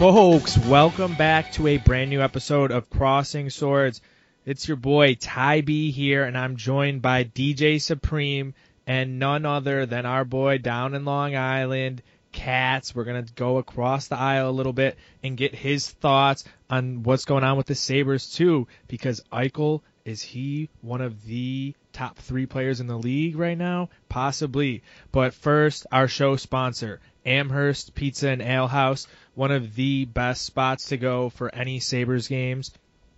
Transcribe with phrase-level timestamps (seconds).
[0.00, 0.56] folks.
[0.56, 4.00] Welcome back to a brand new episode of Crossing Swords.
[4.46, 8.54] It's your boy Ty B here, and I'm joined by DJ Supreme
[8.86, 12.00] and none other than our boy down in Long Island,
[12.32, 12.94] Cats.
[12.94, 17.26] We're gonna go across the aisle a little bit and get his thoughts on what's
[17.26, 22.46] going on with the Sabres too, because Eichel is he one of the top three
[22.46, 23.90] players in the league right now?
[24.08, 24.82] Possibly.
[25.12, 30.86] But first, our show sponsor, Amherst Pizza and Ale House, one of the best spots
[30.88, 32.72] to go for any Sabres games.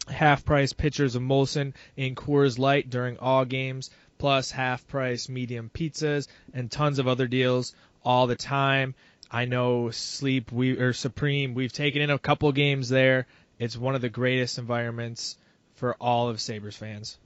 [0.09, 5.71] Half price pitchers of Molson and Coors Light during all games, plus half price medium
[5.73, 8.95] pizzas and tons of other deals all the time.
[9.31, 13.27] I know Sleep we or Supreme, we've taken in a couple games there.
[13.59, 15.37] It's one of the greatest environments
[15.77, 17.17] for all of Sabres fans.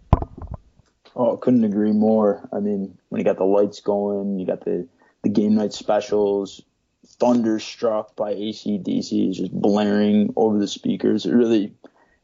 [1.14, 2.46] Oh, couldn't agree more.
[2.52, 4.86] I mean, when you got the lights going, you got the,
[5.22, 6.62] the game night specials,
[7.18, 11.26] thunderstruck by ACDC is just blaring over the speakers.
[11.26, 11.74] It really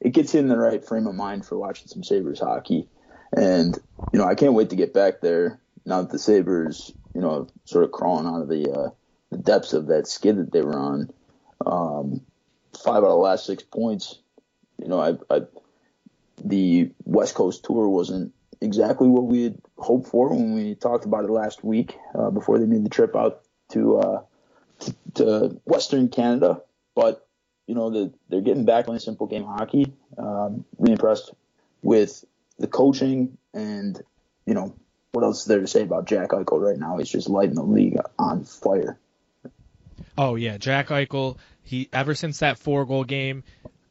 [0.00, 2.88] it gets you in the right frame of mind for watching some Sabres hockey.
[3.34, 3.78] And,
[4.12, 7.46] you know, I can't wait to get back there now that the Sabres, you know,
[7.64, 8.90] sort of crawling out of the, uh,
[9.30, 11.10] the depths of that skid that they were on.
[11.64, 12.20] Um,
[12.84, 14.18] five out of the last six points.
[14.78, 15.42] You know, I, I
[16.44, 21.24] the West Coast tour wasn't exactly what we had hoped for when we talked about
[21.24, 24.22] it last week uh, before they made the trip out to, uh,
[25.14, 26.62] to, Western Canada.
[26.94, 27.27] But
[27.66, 29.92] you know the, they're getting back on simple game hockey.
[30.19, 31.33] Um, really impressed
[31.83, 32.24] with
[32.58, 34.00] the coaching and
[34.47, 34.74] you know
[35.12, 36.97] what else is there to say about Jack Eichel right now?
[36.97, 38.98] He's just lighting the league on fire.
[40.16, 41.36] Oh yeah, Jack Eichel.
[41.62, 43.44] He ever since that four goal game,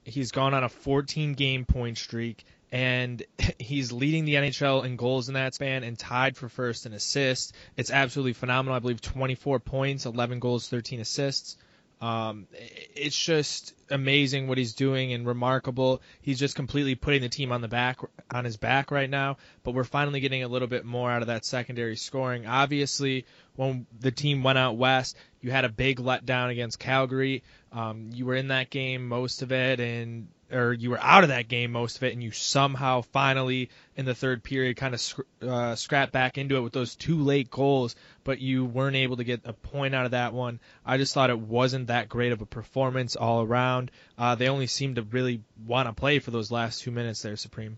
[0.04, 3.22] he's gone on a 14 game point streak and
[3.60, 7.54] he's leading the NHL in goals in that span and tied for first in assists.
[7.78, 8.76] It's absolutely phenomenal.
[8.76, 11.58] I believe 24 points, 11 goals, 13 assists.
[12.02, 12.48] Um,
[12.96, 16.02] it's just amazing what he's doing and remarkable.
[16.22, 18.00] He's just completely putting the team on the back
[18.32, 19.38] on his back right now.
[19.64, 22.48] But we're finally getting a little bit more out of that secondary scoring.
[22.48, 27.44] Obviously, when the team went out west, you had a big letdown against Calgary.
[27.72, 31.30] Um, you were in that game most of it, and or you were out of
[31.30, 35.22] that game most of it, and you somehow finally in the third period kind of
[35.42, 39.24] uh, scrap back into it with those two late goals, but you weren't able to
[39.24, 40.60] get a point out of that one.
[40.86, 43.92] I just thought it wasn't that great of a performance all around.
[44.18, 47.36] Uh, they only seemed to really want to play for those last two minutes there,
[47.38, 47.78] Supreme.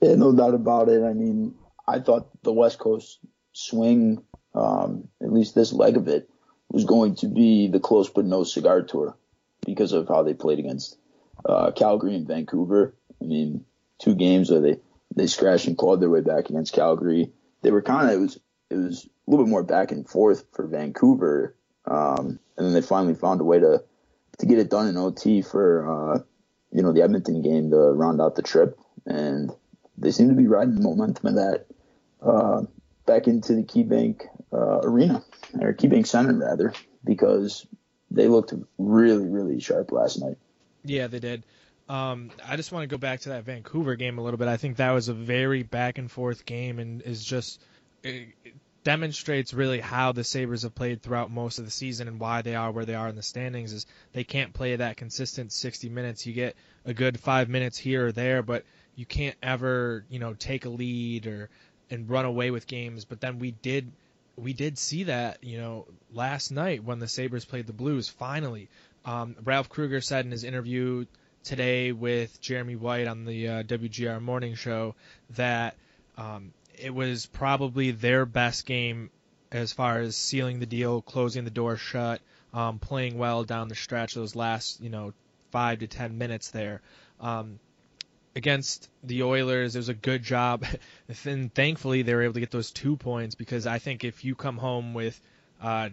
[0.00, 1.02] Yeah, no doubt about it.
[1.02, 1.54] I mean,
[1.86, 3.18] I thought the West Coast
[3.52, 4.22] swing,
[4.54, 6.28] um, at least this leg of it,
[6.70, 9.16] was going to be the close but no cigar tour
[9.64, 10.98] because of how they played against
[11.44, 12.94] uh, Calgary and Vancouver.
[13.20, 13.64] I mean,
[13.98, 14.80] two games where they
[15.14, 17.32] they scratched and clawed their way back against Calgary.
[17.62, 18.38] They were kind of it was
[18.70, 22.82] it was a little bit more back and forth for Vancouver, um, and then they
[22.82, 23.82] finally found a way to
[24.38, 26.18] to get it done in OT for uh,
[26.72, 29.50] you know the Edmonton game to round out the trip, and
[29.96, 31.66] they seem to be riding the momentum of that
[32.22, 32.62] uh,
[33.06, 35.24] back into the KeyBank uh, Arena
[35.60, 36.72] or KeyBank Center rather,
[37.04, 37.66] because
[38.10, 40.36] they looked really really sharp last night.
[40.86, 41.44] Yeah, they did.
[41.88, 44.48] Um, I just want to go back to that Vancouver game a little bit.
[44.48, 47.62] I think that was a very back and forth game, and is just
[48.02, 48.28] it,
[48.82, 52.54] demonstrates really how the Sabres have played throughout most of the season and why they
[52.54, 53.72] are where they are in the standings.
[53.72, 56.26] Is they can't play that consistent 60 minutes.
[56.26, 58.64] You get a good five minutes here or there, but
[58.96, 61.50] you can't ever you know take a lead or
[61.90, 63.04] and run away with games.
[63.04, 63.92] But then we did
[64.36, 68.68] we did see that, you know, last night when the Sabres played the Blues, finally.
[69.06, 71.06] Um, Ralph Krueger said in his interview
[71.44, 74.96] today with Jeremy White on the uh, WGR Morning Show
[75.30, 75.76] that
[76.18, 79.10] um, it was probably their best game
[79.52, 82.20] as far as sealing the deal, closing the door shut,
[82.52, 85.12] um, playing well down the stretch those last you know
[85.52, 86.82] five to ten minutes there.
[87.20, 87.60] Um,
[88.34, 90.66] against the Oilers, it was a good job,
[91.24, 94.34] and thankfully they were able to get those two points because I think if you
[94.34, 95.20] come home with
[95.62, 95.90] uh,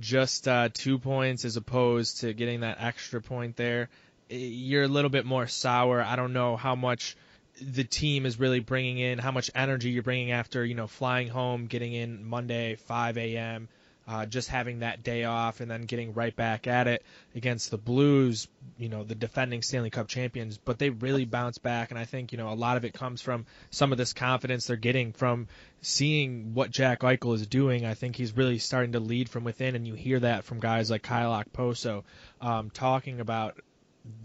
[0.00, 3.88] just uh, two points as opposed to getting that extra point there,
[4.28, 6.02] you're a little bit more sour.
[6.02, 7.16] I don't know how much
[7.60, 11.28] the team is really bringing in, how much energy you're bringing after you know flying
[11.28, 13.68] home, getting in Monday 5 a.m
[14.06, 17.04] uh, just having that day off and then getting right back at it
[17.34, 20.58] against the Blues, you know, the defending Stanley Cup champions.
[20.58, 23.22] But they really bounced back, and I think you know a lot of it comes
[23.22, 25.48] from some of this confidence they're getting from
[25.80, 27.84] seeing what Jack Eichel is doing.
[27.84, 30.90] I think he's really starting to lead from within, and you hear that from guys
[30.90, 32.02] like Kyle Okposo
[32.40, 33.60] um, talking about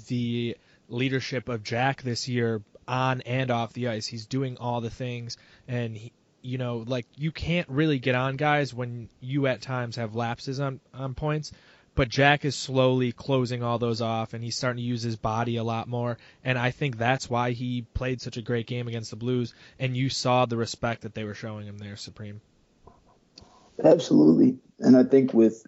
[0.08, 0.58] the
[0.90, 4.08] leadership of Jack this year on and off the ice.
[4.08, 5.38] He's doing all the things,
[5.68, 6.14] and he,
[6.48, 10.62] you know, like you can't really get on guys when you at times have lapses
[10.62, 11.52] on on points.
[11.98, 15.58] but Jack is slowly closing all those off, and he's starting to use his body
[15.58, 16.20] a lot more.
[16.44, 19.56] And I think that's why he played such a great game against the Blues.
[19.80, 22.40] And you saw the respect that they were showing him there, Supreme.
[23.84, 25.66] Absolutely, and I think with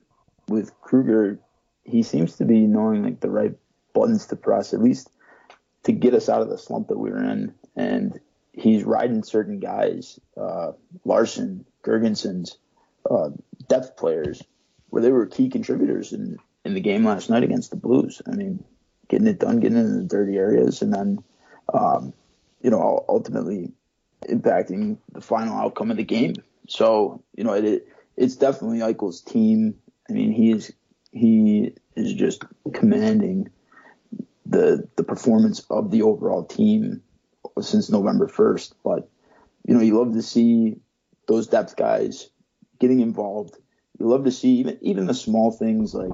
[0.47, 1.39] with Krueger,
[1.83, 3.57] he seems to be knowing like the right
[3.93, 5.09] buttons to press, at least
[5.83, 7.53] to get us out of the slump that we were in.
[7.75, 8.19] And
[8.59, 10.73] he's riding certain guys, uh,
[11.05, 12.57] Larsson, Girgensons,
[13.09, 13.29] uh,
[13.67, 14.43] depth players,
[14.89, 18.21] where they were key contributors in, in the game last night against the Blues.
[18.27, 18.63] I mean,
[19.07, 21.23] getting it done, getting in the dirty areas, and then,
[21.73, 22.13] um,
[22.61, 23.71] you know, ultimately
[24.27, 26.35] impacting the final outcome of the game.
[26.67, 29.75] So, you know, it, it's definitely Eichel's team.
[30.09, 30.73] I mean, he is
[31.11, 33.49] he is just commanding
[34.45, 37.01] the the performance of the overall team
[37.59, 38.73] since November 1st.
[38.83, 39.09] But
[39.65, 40.77] you know, you love to see
[41.27, 42.29] those depth guys
[42.79, 43.55] getting involved.
[43.99, 46.11] You love to see even even the small things like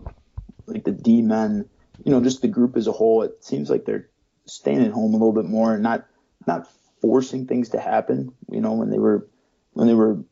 [0.68, 1.70] like the D men.
[2.04, 3.24] You know, just the group as a whole.
[3.24, 4.10] It seems like they're
[4.46, 6.06] staying at home a little bit more and not
[6.46, 6.68] not
[7.02, 8.34] forcing things to happen.
[8.52, 9.30] You know, when they were
[9.74, 10.24] when they were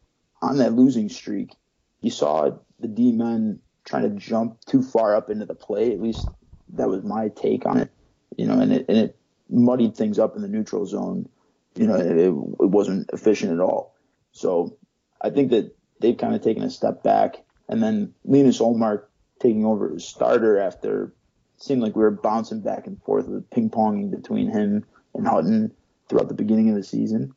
[0.42, 1.56] on that losing streak,
[2.02, 5.94] you saw the D men trying to jump too far up into the play.
[5.94, 6.28] At least
[6.74, 7.92] that was my take on it.
[8.38, 9.18] You know, and it and it
[9.50, 11.30] muddied things up in the neutral zone.
[11.75, 12.34] You know, it, it
[12.69, 13.95] wasn't efficient at all.
[14.31, 14.78] So
[15.22, 17.44] I think that they've kind of taken a step back.
[17.69, 19.06] And then Linus Ullmark
[19.40, 23.50] taking over as starter after it seemed like we were bouncing back and forth with
[23.50, 25.74] ping ponging between him and Hutton
[26.10, 27.34] throughout the beginning of the season.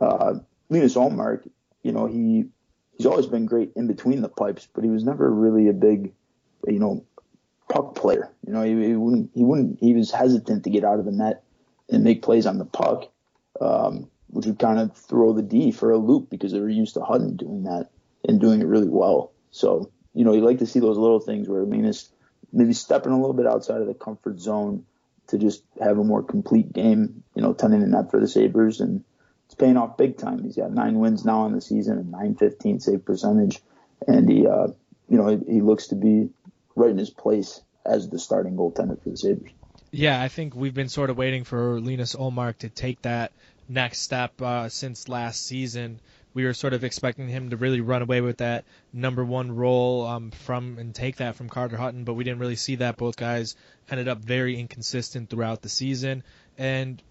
[0.00, 0.34] Uh,
[0.68, 1.48] Linus Ullmark,
[1.82, 2.46] you know, he
[2.96, 6.12] he's always been great in between the pipes, but he was never really a big,
[6.66, 7.04] you know,
[7.68, 8.30] puck player.
[8.46, 11.12] You know, he, he wouldn't he wouldn't he was hesitant to get out of the
[11.12, 11.44] net
[11.90, 13.10] and make plays on the puck,
[13.60, 16.94] um, which would kind of throw the D for a loop because they were used
[16.94, 17.90] to Hutton doing that
[18.26, 19.32] and doing it really well.
[19.50, 22.10] So, you know, you like to see those little things where Linus
[22.52, 24.84] maybe stepping a little bit outside of the comfort zone
[25.28, 28.80] to just have a more complete game, you know, tending the net for the Sabres.
[28.80, 29.04] And
[29.46, 30.42] it's paying off big time.
[30.42, 33.60] He's got nine wins now on the season and 915 save percentage.
[34.06, 34.68] And he, uh,
[35.08, 36.30] you know, he, he looks to be
[36.76, 39.52] right in his place as the starting goaltender for the Sabres.
[39.90, 43.32] Yeah, I think we've been sort of waiting for Linus Ullmark to take that
[43.68, 46.00] next step uh, since last season.
[46.34, 50.06] We were sort of expecting him to really run away with that number one role
[50.06, 52.98] um, from and take that from Carter Hutton, but we didn't really see that.
[52.98, 53.56] Both guys
[53.90, 56.22] ended up very inconsistent throughout the season,
[56.58, 57.02] and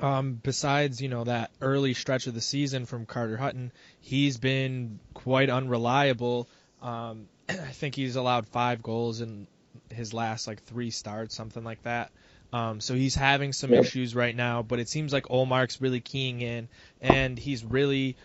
[0.00, 3.70] um, besides you know that early stretch of the season from Carter Hutton,
[4.00, 6.48] he's been quite unreliable.
[6.82, 9.46] Um, I think he's allowed five goals in
[9.94, 12.10] his last like three starts, something like that.
[12.52, 13.82] Um, so he's having some yep.
[13.82, 16.68] issues right now, but it seems like Ullmark's really keying in,
[17.00, 18.16] and he's really,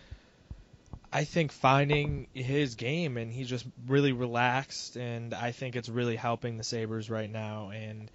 [1.12, 6.14] I think, finding his game, and he's just really relaxed, and I think it's really
[6.14, 7.70] helping the Sabres right now.
[7.70, 8.08] And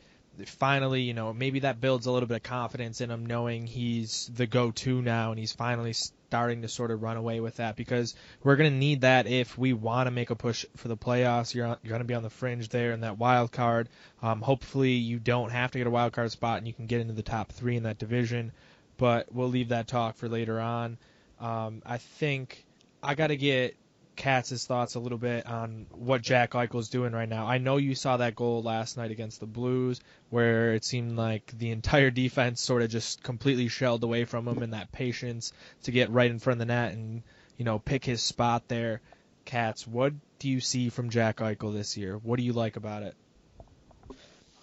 [0.46, 4.30] finally, you know, maybe that builds a little bit of confidence in him, knowing he's
[4.34, 8.16] the go-to now, and he's finally starting to sort of run away with that because
[8.44, 11.54] we're going to need that if we want to make a push for the playoffs.
[11.54, 13.90] You're, you're going to be on the fringe there in that wild card.
[14.22, 17.02] Um, hopefully, you don't have to get a wild card spot and you can get
[17.02, 18.52] into the top three in that division.
[18.98, 20.98] But we'll leave that talk for later on.
[21.40, 22.66] Um, I think
[23.04, 23.76] I got to get
[24.16, 27.46] Katz's thoughts a little bit on what Jack Eichel's doing right now.
[27.46, 31.52] I know you saw that goal last night against the Blues where it seemed like
[31.58, 35.54] the entire defense sort of just completely shelled away from him and that patience
[35.84, 37.24] to get right in front of the net and,
[37.58, 39.02] you know, pick his spot there.
[39.46, 42.18] Katz, what do you see from Jack Eichel this year?
[42.18, 43.16] What do you like about it?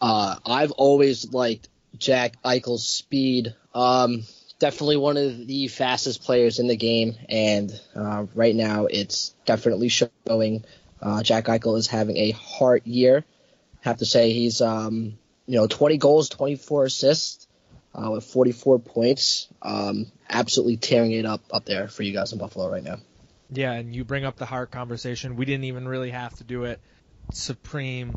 [0.00, 3.54] Uh, I've always liked Jack Eichel's speed.
[3.74, 4.24] Um,
[4.62, 9.88] definitely one of the fastest players in the game, and uh, right now it's definitely
[9.88, 10.64] showing.
[11.02, 13.24] Uh, Jack Eichel is having a hard year.
[13.80, 17.48] Have to say he's um, you know 20 goals, 24 assists,
[17.92, 19.48] uh, with 44 points.
[19.60, 22.98] Um, absolutely tearing it up up there for you guys in Buffalo right now.
[23.50, 25.34] Yeah, and you bring up the Hart conversation.
[25.34, 26.80] We didn't even really have to do it.
[27.32, 28.16] Supreme,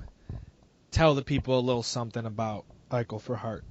[0.92, 3.64] tell the people a little something about Eichel for Hart.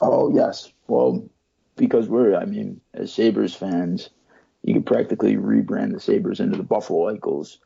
[0.00, 1.28] Oh yes, well,
[1.76, 4.10] because we're, I mean, as Sabres fans,
[4.62, 7.58] you could practically rebrand the Sabres into the Buffalo Eichels.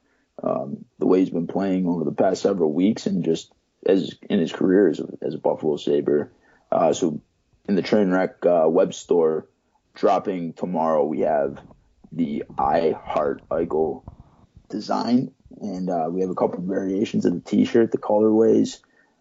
[0.43, 3.53] Um, the way he's been playing over the past several weeks and just
[3.87, 6.33] as in his career as a, as a Buffalo Sabre.
[6.73, 7.21] Uh, so
[7.69, 9.47] in the Trainwreck uh, web store
[9.95, 11.59] dropping tomorrow, we have
[12.13, 14.03] the I Heart Eichel
[14.69, 18.79] design, and uh, we have a couple of variations of the T-shirt, the colorways.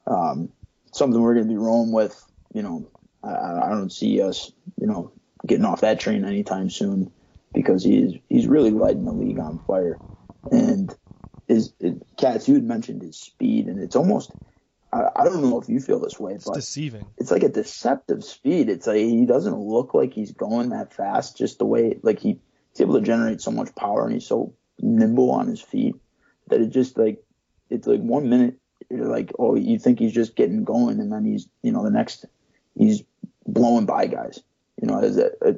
[0.08, 0.50] Um,
[0.92, 2.24] something we're going to be rolling with,
[2.54, 2.90] you know,
[3.24, 5.12] I, I don't see us, you know,
[5.46, 7.12] getting off that train anytime soon
[7.54, 10.00] because he's he's really lighting the league on fire.
[10.52, 10.96] And
[11.48, 11.74] is
[12.18, 12.48] Cats.
[12.48, 14.34] You had mentioned his speed, and it's almost.
[14.92, 17.06] I, I don't know if you feel this way, It's but deceiving.
[17.18, 18.70] it's like a deceptive speed.
[18.70, 21.38] It's like he doesn't look like he's going that fast.
[21.38, 22.40] Just the way like he,
[22.72, 25.96] he's able to generate so much power, and he's so nimble on his feet
[26.48, 27.22] that it just like
[27.70, 28.56] it's like one minute
[28.90, 31.92] you're like oh you think he's just getting going, and then he's you know the
[31.92, 32.26] next
[32.76, 33.04] he's
[33.54, 34.42] blowing by guys.
[34.82, 35.54] You know is that uh,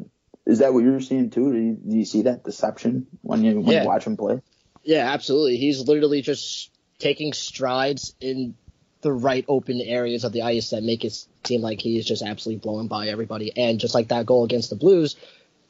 [0.46, 1.52] that what you're seeing too?
[1.52, 3.82] Do you, do you see that deception when you when Yeah.
[3.84, 4.42] you watch him play?
[4.84, 5.58] Yeah, absolutely.
[5.58, 8.56] He's literally just taking strides in
[9.02, 12.60] the right open areas of the ice that make it seem like he's just absolutely
[12.60, 13.52] blowing by everybody.
[13.56, 15.16] And just like that goal against the Blues,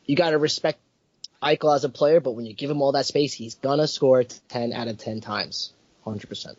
[0.06, 0.80] you got to respect
[1.42, 4.24] Eichel as a player, but when you give him all that space, he's gonna score
[4.24, 5.74] 10 out of 10 times.
[6.06, 6.56] 100%.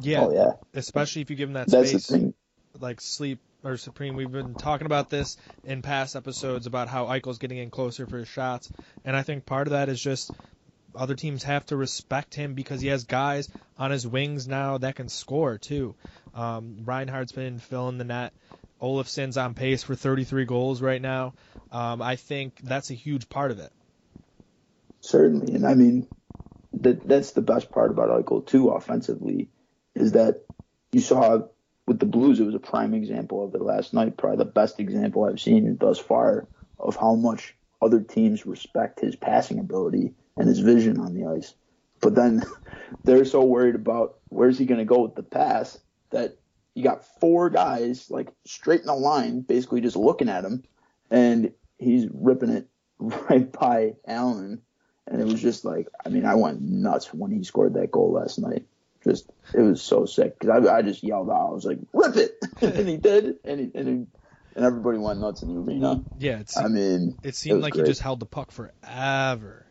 [0.00, 2.06] Yeah, Oh yeah, especially if you give him that that's space.
[2.06, 2.34] the thing.
[2.78, 4.16] like sleep or supreme.
[4.16, 8.18] We've been talking about this in past episodes about how Eichel's getting in closer for
[8.18, 8.70] his shots,
[9.04, 10.32] and I think part of that is just
[10.94, 13.48] other teams have to respect him because he has guys
[13.78, 15.94] on his wings now that can score too.
[16.34, 18.32] Um, Reinhart's been filling the net.
[18.80, 21.34] Olofsson's on pace for 33 goals right now.
[21.70, 23.72] Um, I think that's a huge part of it.
[25.00, 26.08] Certainly, and I mean
[26.74, 28.70] that that's the best part about Eichel too.
[28.70, 29.50] Offensively,
[29.94, 30.44] is that
[30.92, 31.42] you saw
[31.90, 34.16] with the Blues, it was a prime example of it last night.
[34.16, 36.46] Probably the best example I've seen thus far
[36.78, 41.52] of how much other teams respect his passing ability and his vision on the ice.
[42.00, 42.44] But then
[43.04, 45.80] they're so worried about where's he going to go with the pass
[46.10, 46.36] that
[46.76, 50.62] you got four guys like straight in a line, basically just looking at him,
[51.10, 52.68] and he's ripping it
[53.00, 54.62] right by Allen.
[55.08, 58.12] And it was just like, I mean, I went nuts when he scored that goal
[58.12, 58.64] last night.
[59.04, 62.16] Just, it was so sick because I, I just yelled out, I was like, "Rip
[62.16, 64.06] it!" and he did, and he, and, he,
[64.56, 65.96] and everybody went nuts in the arena.
[65.96, 66.16] Mm-hmm.
[66.18, 67.86] Yeah, it I mean, it seemed was like great.
[67.86, 69.66] he just held the puck forever.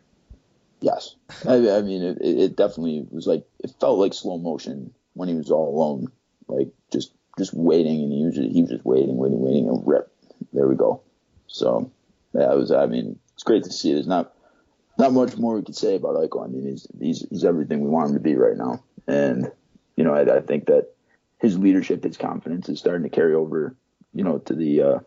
[0.81, 5.27] Yes, I, I mean it, it definitely was like it felt like slow motion when
[5.27, 6.07] he was all alone,
[6.47, 9.85] like just just waiting, and he was just, he was just waiting, waiting, waiting, and
[9.85, 10.11] rip.
[10.53, 11.01] There we go.
[11.47, 11.91] So
[12.33, 12.71] yeah, it was.
[12.71, 13.93] I mean, it's great to see.
[13.93, 14.33] There's not
[14.97, 16.45] not much more we could say about Eichel.
[16.45, 19.51] I mean, he's he's he's everything we want him to be right now, and
[19.95, 20.93] you know, I, I think that
[21.39, 23.75] his leadership, his confidence is starting to carry over,
[24.13, 24.99] you know, to the uh,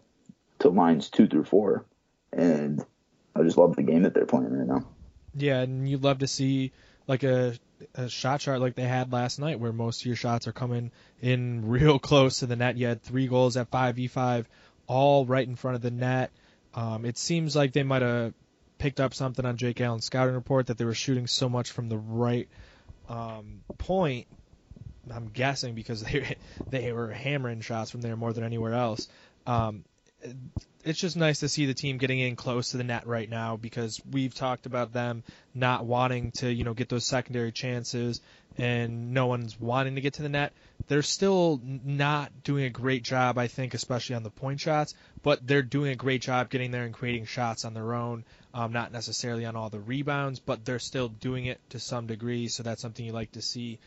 [0.58, 1.86] to lines two through four,
[2.32, 2.84] and
[3.34, 4.86] I just love the game that they're playing right now.
[5.34, 6.72] Yeah, and you'd love to see
[7.06, 7.54] like a,
[7.94, 10.90] a shot chart like they had last night, where most of your shots are coming
[11.20, 12.76] in real close to the net.
[12.76, 14.48] You had three goals at five v five,
[14.86, 16.32] all right in front of the net.
[16.74, 18.32] Um, it seems like they might have
[18.78, 21.88] picked up something on Jake Allen's scouting report that they were shooting so much from
[21.88, 22.48] the right
[23.08, 24.26] um, point.
[25.12, 26.36] I'm guessing because they
[26.70, 29.08] they were hammering shots from there more than anywhere else.
[29.46, 29.84] Um,
[30.84, 33.56] it's just nice to see the team getting in close to the net right now
[33.56, 35.22] because we've talked about them
[35.54, 38.20] not wanting to, you know, get those secondary chances
[38.58, 40.52] and no one's wanting to get to the net.
[40.88, 45.46] They're still not doing a great job, I think, especially on the point shots, but
[45.46, 48.24] they're doing a great job getting there and creating shots on their own.
[48.52, 52.48] Um, not necessarily on all the rebounds, but they're still doing it to some degree,
[52.48, 53.78] so that's something you like to see.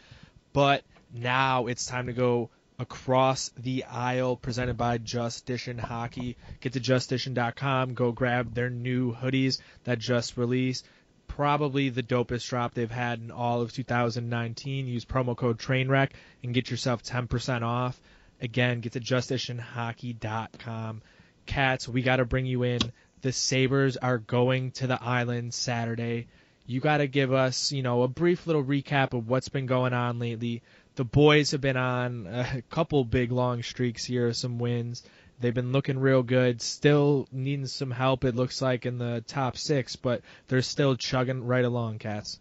[0.53, 0.83] But
[1.13, 6.37] now it's time to go across the aisle presented by Just Dishin Hockey.
[6.59, 10.85] Get to justdishin.com, go grab their new hoodies that just released.
[11.27, 14.87] Probably the dopest drop they've had in all of 2019.
[14.87, 16.11] Use promo code TRAINWRECK
[16.43, 17.99] and get yourself 10% off.
[18.41, 21.01] Again, get to justdishinhockey.com.
[21.45, 22.79] Cats, we got to bring you in.
[23.21, 26.27] The Sabres are going to the island Saturday.
[26.67, 29.93] You got to give us, you know, a brief little recap of what's been going
[29.93, 30.61] on lately
[30.95, 35.03] the boys have been on a couple big long streaks here, some wins.
[35.39, 36.61] They've been looking real good.
[36.61, 41.45] Still needing some help, it looks like, in the top six, but they're still chugging
[41.45, 42.39] right along, Cats.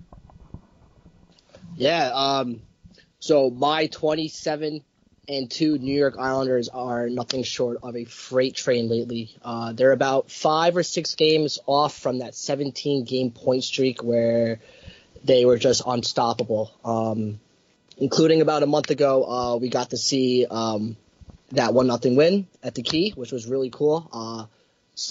[1.76, 2.62] Yeah, um,
[3.18, 4.84] so my 27
[5.28, 9.34] and 2 New York Islanders are nothing short of a freight train lately.
[9.42, 14.60] Uh, they're about five or six games off from that 17 game point streak where
[15.24, 16.70] they were just unstoppable.
[16.84, 17.40] Um,
[17.96, 20.96] including about a month ago, uh, we got to see um,
[21.52, 24.08] that one nothing win at the Key, which was really cool.
[24.12, 24.46] Uh,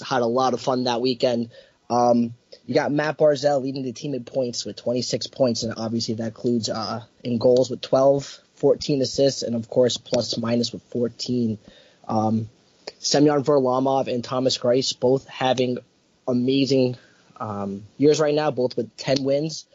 [0.04, 1.50] had a lot of fun that weekend.
[1.90, 2.34] Um,
[2.66, 6.28] you got Matt Barzal leading the team in points with 26 points, and obviously that
[6.28, 11.58] includes uh, in goals with 12, 14 assists, and of course plus minus with 14.
[12.08, 12.48] Um,
[12.98, 15.78] Semyon Varlamov and Thomas Greiss both having
[16.26, 16.96] amazing
[17.38, 19.66] um, years right now, both with 10 wins.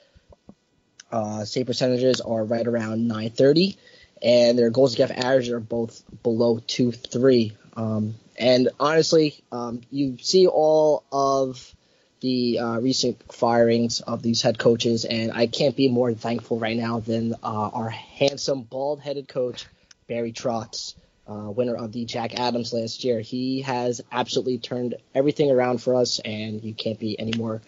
[1.12, 3.78] Uh, save percentages are right around 930,
[4.22, 7.54] and their goals against average are both below 2 3.
[7.76, 11.74] Um, and honestly, um, you see all of
[12.22, 16.78] the uh, recent firings of these head coaches, and I can't be more thankful right
[16.78, 19.66] now than uh, our handsome, bald-headed coach
[20.08, 20.96] Barry Trotz,
[21.28, 23.22] uh, winner of the Jack Adams last year.
[23.22, 27.62] He has absolutely turned everything around for us, and you can't be any more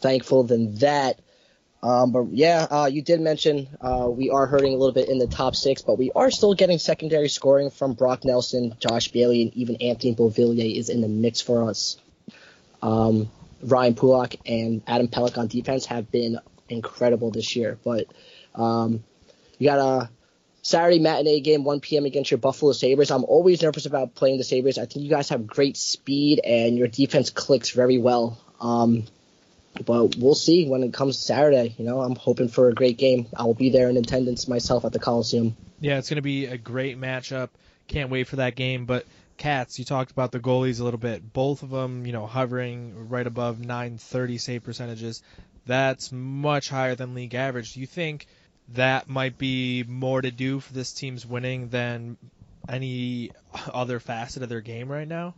[0.00, 1.20] thankful than that.
[1.82, 5.18] Um, but yeah, uh, you did mention uh, we are hurting a little bit in
[5.18, 9.42] the top six, but we are still getting secondary scoring from Brock Nelson, Josh Bailey,
[9.42, 11.98] and even Anthony Beauvillier is in the mix for us.
[12.82, 13.30] Um,
[13.62, 18.06] Ryan Pulock and Adam Pelech on defense have been incredible this year, but
[18.54, 19.02] um,
[19.58, 20.10] you got a
[20.62, 22.04] Saturday matinee game, 1 p.m.
[22.04, 23.10] against your Buffalo Sabres.
[23.10, 24.78] I'm always nervous about playing the Sabres.
[24.78, 28.38] I think you guys have great speed and your defense clicks very well.
[28.60, 29.04] Um,
[29.74, 31.74] but we'll see when it comes Saturday.
[31.78, 33.26] You know, I'm hoping for a great game.
[33.36, 35.56] I will be there in attendance myself at the Coliseum.
[35.80, 37.48] Yeah, it's going to be a great matchup.
[37.88, 38.86] Can't wait for that game.
[38.86, 41.32] But Cats, you talked about the goalies a little bit.
[41.32, 45.22] Both of them, you know, hovering right above 930 save percentages.
[45.66, 47.74] That's much higher than league average.
[47.74, 48.26] Do you think
[48.74, 52.16] that might be more to do for this team's winning than
[52.68, 53.32] any
[53.72, 55.34] other facet of their game right now?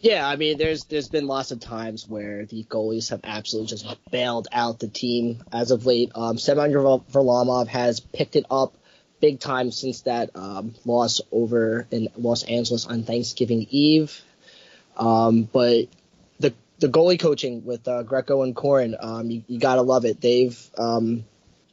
[0.00, 4.10] Yeah, I mean, there's there's been lots of times where the goalies have absolutely just
[4.10, 6.12] bailed out the team as of late.
[6.14, 8.74] Um, Semyon Varlamov has picked it up
[9.20, 14.22] big time since that um, loss over in Los Angeles on Thanksgiving Eve.
[14.96, 15.88] Um, but
[16.38, 20.20] the the goalie coaching with uh, Greco and Korn, um, you, you gotta love it.
[20.20, 21.24] They've um,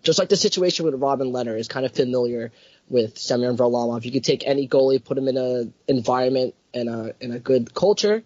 [0.01, 2.51] just like the situation with Robin Lehner is kind of familiar
[2.89, 4.03] with Semyon Varlamov.
[4.03, 7.73] You could take any goalie, put him in a environment and a in a good
[7.73, 8.23] culture,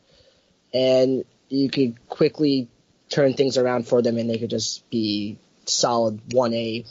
[0.74, 2.68] and you could quickly
[3.10, 6.84] turn things around for them, and they could just be solid one A,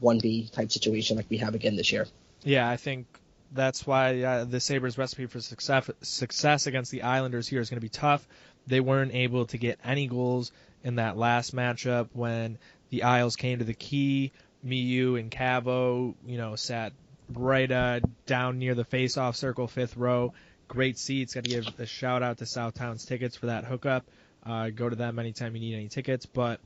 [0.00, 2.06] one B type situation like we have again this year.
[2.42, 3.06] Yeah, I think
[3.52, 7.78] that's why uh, the Sabres' recipe for success success against the Islanders here is going
[7.78, 8.26] to be tough.
[8.66, 12.58] They weren't able to get any goals in that last matchup when
[12.90, 14.32] the Isles came to the key.
[14.66, 16.94] Miu and Cavo, you know, sat
[17.34, 20.32] right uh, down near the face-off circle, fifth row
[20.68, 21.34] great seats.
[21.34, 24.04] Got to give a shout out to Southtown's tickets for that hookup.
[24.44, 26.26] Uh, go to them anytime you need any tickets.
[26.26, 26.60] But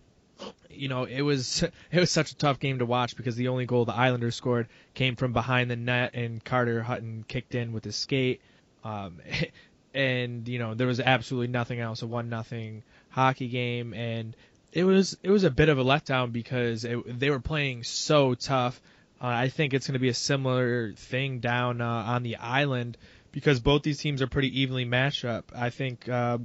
[0.70, 3.66] you know, it was it was such a tough game to watch because the only
[3.66, 7.84] goal the Islanders scored came from behind the net, and Carter Hutton kicked in with
[7.84, 8.40] his skate.
[8.84, 9.20] Um,
[9.94, 12.02] and you know, there was absolutely nothing else.
[12.02, 14.36] A one nothing hockey game, and
[14.72, 18.34] it was it was a bit of a letdown because it, they were playing so
[18.34, 18.80] tough.
[19.20, 22.96] Uh, I think it's going to be a similar thing down uh, on the island
[23.32, 25.52] because both these teams are pretty evenly matched up.
[25.54, 26.38] I think uh,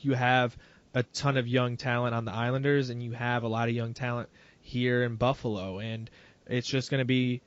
[0.00, 0.56] you have
[0.94, 3.94] a ton of young talent on the Islanders, and you have a lot of young
[3.94, 4.28] talent
[4.60, 6.10] here in Buffalo, and
[6.46, 7.40] it's just going to be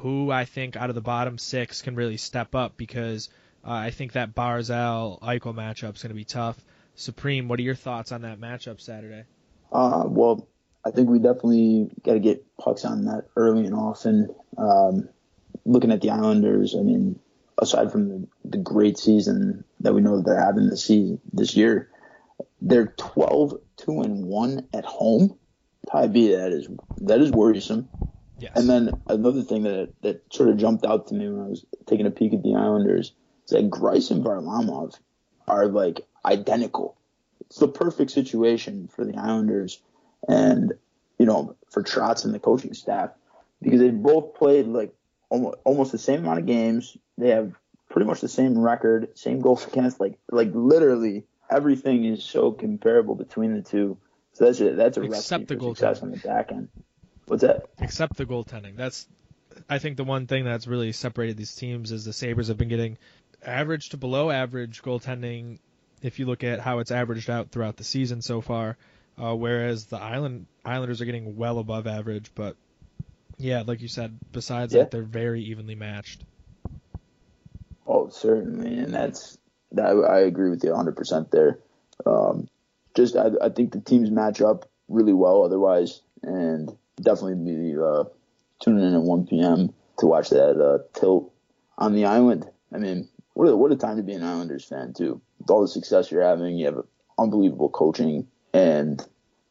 [0.00, 3.28] who I think out of the bottom six can really step up because
[3.64, 6.58] uh, I think that Barzal Eichel matchup is going to be tough.
[6.94, 9.24] Supreme, what are your thoughts on that matchup Saturday?
[9.70, 10.48] Uh, well,
[10.84, 14.34] I think we definitely got to get pucks on that early and often.
[14.56, 15.08] Um,
[15.64, 17.20] looking at the Islanders, I mean,
[17.58, 21.56] aside from the, the great season that we know that they're having this season this
[21.56, 21.90] year,
[22.60, 25.36] they're 12 2 and 1 at home.
[25.90, 26.68] Ty B, that is
[26.98, 27.88] that is worrisome.
[28.38, 28.52] Yes.
[28.54, 31.64] And then another thing that that sort of jumped out to me when I was
[31.86, 33.12] taking a peek at the Islanders
[33.44, 34.94] is that Greiss and Varlamov
[35.46, 36.96] are like identical.
[37.40, 39.80] It's the perfect situation for the Islanders
[40.28, 40.74] and
[41.18, 43.10] you know for Trotz and the coaching staff
[43.62, 44.94] because they both played like
[45.28, 46.96] almost, almost the same amount of games.
[47.16, 47.52] They have
[47.88, 50.00] pretty much the same record, same goals against.
[50.00, 53.98] Like like literally everything is so comparable between the two.
[54.32, 56.68] So that's a that's a Except recipe for success on the back end.
[57.26, 57.66] What's that?
[57.80, 58.76] Except the goaltending.
[58.76, 59.06] That's
[59.68, 62.68] I think the one thing that's really separated these teams is the Sabres have been
[62.68, 62.98] getting
[63.44, 65.58] average to below average goaltending
[66.02, 68.76] if you look at how it's averaged out throughout the season so far.
[69.20, 72.56] Uh, whereas the Island Islanders are getting well above average, but
[73.38, 74.82] yeah, like you said, besides yeah.
[74.82, 76.24] that, they're very evenly matched.
[77.86, 79.38] Oh, certainly, and that's
[79.72, 79.86] that.
[79.86, 81.58] I agree with you 100 percent there.
[82.04, 82.48] Um,
[82.94, 88.04] just I, I, think the teams match up really well otherwise, and definitely be uh,
[88.60, 89.72] tuning in at 1 p.m.
[89.98, 91.32] to watch that uh, tilt
[91.78, 92.46] on the island.
[92.72, 95.20] I mean, what a, what a time to be an Islanders fan too.
[95.38, 96.84] With all the success you're having, you have
[97.18, 99.00] unbelievable coaching, and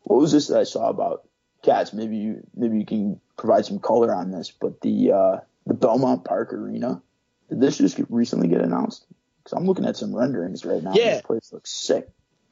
[0.04, 1.27] what was this that I saw about
[1.64, 1.94] Cats?
[1.94, 6.24] Maybe you maybe you can provide some color on this, but the uh, the Belmont
[6.24, 7.02] Park Arena,
[7.50, 9.06] did this just recently get announced?
[9.44, 10.94] Because I'm looking at some renderings right now.
[10.94, 12.10] Yeah, this place looks sick.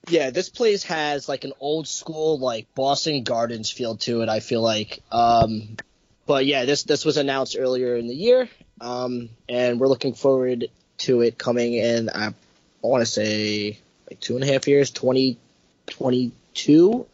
[0.08, 4.30] Yeah, this place has like an old school like Boston Gardens feel to it.
[4.30, 5.78] I feel like, um,
[6.26, 8.50] but yeah, this this was announced earlier in the year,
[8.82, 10.68] um, and we're looking forward
[11.00, 12.10] to it coming in.
[12.10, 12.34] I, I
[12.82, 17.08] want to say like two and a half years, 2022.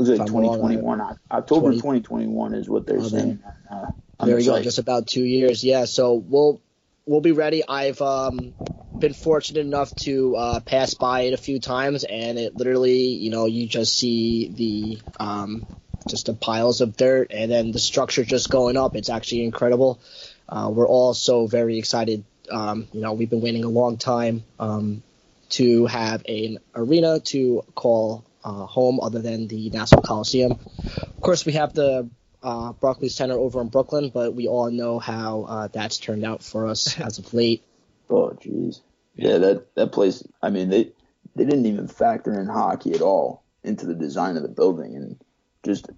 [0.00, 1.16] Looks like If I'm 2021.
[1.30, 3.42] October 20 2021 is what they're Oh, saying.
[3.70, 3.86] Uh,
[4.24, 5.62] There the you go, just about two years.
[5.62, 6.60] Yeah, so we'll
[7.04, 7.62] we'll be ready.
[7.68, 8.54] I've um,
[8.98, 13.30] been fortunate enough to uh, pass by it a few times, and it literally, you
[13.30, 15.66] know, you just see the um,
[16.08, 18.96] just the piles of dirt, and then the structure just going up.
[18.96, 20.00] It's actually incredible.
[20.48, 22.24] Uh, we're all so very excited.
[22.50, 25.02] Um, you know, we've been waiting a long time um,
[25.50, 30.52] to have an arena to call uh, home, other than the Nassau Coliseum.
[30.52, 32.08] Of course, we have the
[32.42, 36.42] uh, Barclays Center over in Brooklyn, but we all know how uh, that's turned out
[36.42, 37.62] for us as of late.
[38.08, 38.80] Oh, jeez.
[39.14, 40.26] Yeah, that that place.
[40.42, 40.92] I mean, they
[41.36, 45.22] they didn't even factor in hockey at all into the design of the building, and
[45.62, 45.90] just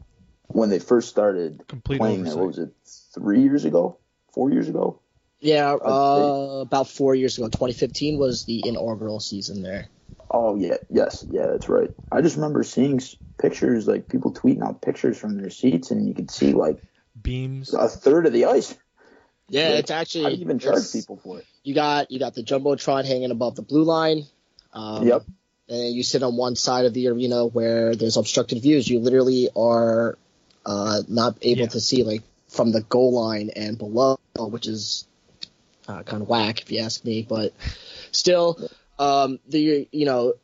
[0.48, 2.40] when they first started Complete playing there, oversight.
[2.40, 2.74] what was it?
[3.14, 3.98] Three years ago?
[4.32, 5.00] Four years ago?
[5.40, 9.88] Yeah, uh, about four years ago, 2015 was the inaugural season there.
[10.30, 11.90] Oh yeah, yes, yeah, that's right.
[12.10, 13.00] I just remember seeing
[13.40, 16.82] pictures, like people tweeting out pictures from their seats, and you could see like
[17.20, 17.74] Beams.
[17.74, 18.74] a third of the ice.
[19.48, 21.46] Yeah, Yeah, it's actually I even charge people for it.
[21.62, 24.24] You got you got the jumbotron hanging above the blue line.
[24.72, 25.24] Um, Yep.
[25.68, 28.88] And you sit on one side of the arena where there's obstructed views.
[28.88, 30.18] You literally are
[30.66, 31.68] uh, not able Yeah.
[31.68, 35.06] to see like from the goal line and below, which is
[35.88, 37.22] uh, kind of whack if you ask me.
[37.26, 37.54] But
[38.10, 38.58] still,
[39.02, 40.34] um, the you know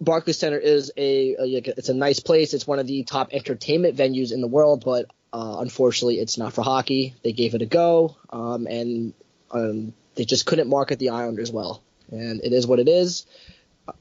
[0.00, 1.44] Barclays Center is a, a
[1.76, 2.54] it's a nice place.
[2.54, 6.54] It's one of the top entertainment venues in the world, but uh, unfortunately, it's not
[6.54, 7.14] for hockey.
[7.22, 9.12] They gave it a go, um, and
[9.50, 13.26] um, they just couldn't market the Islanders well, and it is what it is.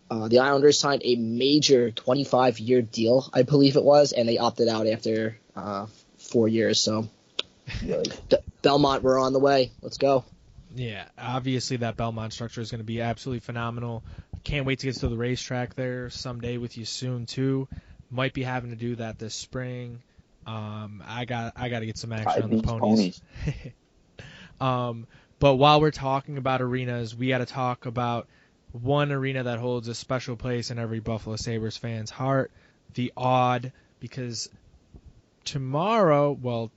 [0.10, 4.68] Uh, the Islanders signed a major 25-year deal, I believe it was, and they opted
[4.68, 5.86] out after uh,
[6.18, 6.80] four years.
[6.80, 7.08] So,
[8.64, 9.72] Belmont, we're on the way.
[9.84, 10.26] Let's go.
[10.76, 14.04] Yeah, obviously that Belmont structure is going to be absolutely phenomenal.
[14.44, 17.68] Can't wait to get to the racetrack there someday with you soon too.
[18.12, 20.04] Might be having to do that this spring.
[20.46, 23.22] Um, I got I got to get some action on the beat ponies.
[24.62, 25.08] um,
[25.40, 28.28] but while we're talking about arenas, we got to talk about
[28.74, 32.52] one arena that holds a special place in every Buffalo Sabres fan's heart,
[32.94, 34.50] the Aud, because
[35.46, 36.72] tomorrow, well,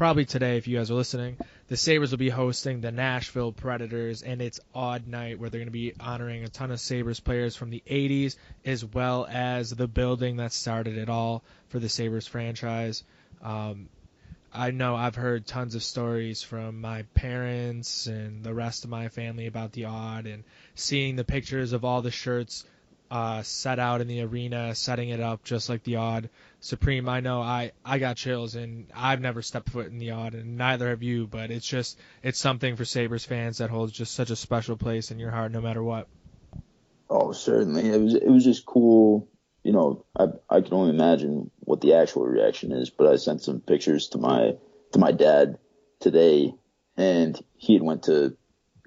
[0.00, 1.36] probably today if you guys are listening,
[1.68, 5.66] the Sabres will be hosting the Nashville Predators, and it's Aud Night where they're going
[5.66, 9.86] to be honoring a ton of Sabres players from the 80s, as well as the
[9.86, 13.04] building that started it all for the Sabres franchise.
[13.42, 13.90] Um,
[14.54, 19.08] I know I've heard tons of stories from my parents and the rest of my
[19.10, 20.44] family about the Aud, and
[20.76, 22.64] seeing the pictures of all the shirts
[23.10, 26.28] uh, set out in the arena, setting it up just like the Aud.
[26.60, 30.34] Supreme, I know I, I got chills and I've never stepped foot in the Aud
[30.34, 34.14] and neither have you, but it's just it's something for Sabres fans that holds just
[34.14, 36.06] such a special place in your heart no matter what.
[37.08, 37.88] Oh, certainly.
[37.88, 39.28] It was it was just cool.
[39.64, 43.42] You know, I I can only imagine what the actual reaction is, but I sent
[43.42, 44.56] some pictures to my
[44.92, 45.58] to my dad
[45.98, 46.54] today,
[46.96, 48.36] and he had went to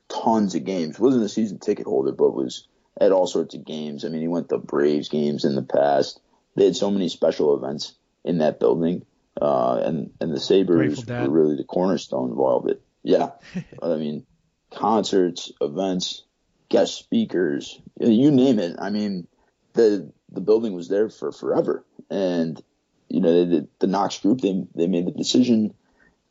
[0.07, 0.99] tons of games.
[0.99, 2.67] wasn't a season ticket holder, but was
[2.99, 4.05] at all sorts of games.
[4.05, 6.19] I mean, he went to Braves games in the past.
[6.55, 9.05] They had so many special events in that building,
[9.41, 12.81] uh, and and the Sabres were really the cornerstone of all of it.
[13.01, 13.31] Yeah,
[13.81, 14.25] I mean,
[14.71, 16.23] concerts, events,
[16.69, 18.75] guest speakers, you name it.
[18.79, 19.27] I mean,
[19.73, 22.61] the the building was there for forever, and
[23.09, 25.73] you know the, the Knox Group they they made the decision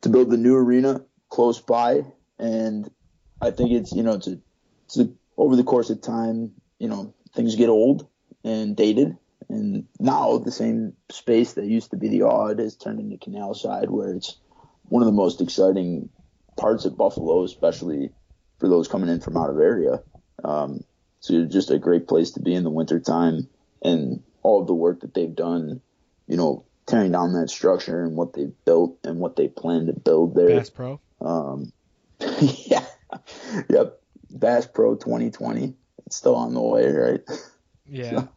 [0.03, 2.05] to build the new arena close by,
[2.38, 2.90] and
[3.40, 4.38] I think it's you know it's a,
[5.37, 8.09] over the course of time, you know things get old
[8.45, 9.16] and dated,
[9.49, 13.55] and now the same space that used to be the Aud has turned into Canal
[13.55, 14.37] Side, where it's
[14.88, 16.09] one of the most exciting
[16.57, 18.11] parts of Buffalo, especially
[18.59, 20.03] for those coming in from out of area.
[20.45, 20.85] Um,
[21.21, 23.49] so just a great place to be in the wintertime
[23.83, 25.81] and all of the work that they've done,
[26.27, 29.92] you know, tearing down that structure and what they've built and what they plan to
[29.92, 30.49] build there.
[30.49, 31.01] Bass Pro.
[31.21, 31.73] Um,
[32.40, 32.85] yeah,
[33.68, 34.02] yep.
[34.33, 35.75] Bass Pro 2020.
[36.07, 37.21] It's still on the way, right?
[37.88, 38.27] Yeah.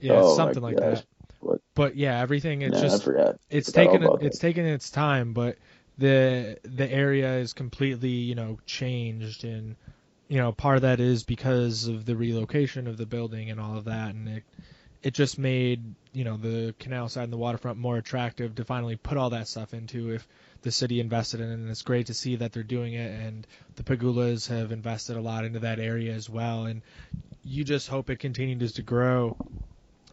[0.00, 0.98] Yeah, Oh, something like gosh.
[0.98, 1.06] that.
[1.40, 1.60] What?
[1.74, 3.36] But yeah, everything it's Yeah, just I forgot.
[3.50, 5.56] it's taken it's taken its time, but
[5.98, 9.76] the the area is completely you know changed, and
[10.28, 13.76] you know part of that is because of the relocation of the building and all
[13.76, 14.44] of that, and it
[15.02, 18.96] it just made you know the canal side and the waterfront more attractive to finally
[18.96, 20.26] put all that stuff into if
[20.62, 23.46] the city invested in it, and it's great to see that they're doing it, and
[23.76, 26.82] the Pegulas have invested a lot into that area as well, and
[27.44, 29.36] you just hope it continues to grow.